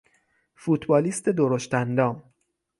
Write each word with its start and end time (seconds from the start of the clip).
فوتبالیست 0.55 1.29
درشت 1.29 1.73
اندام 1.73 2.23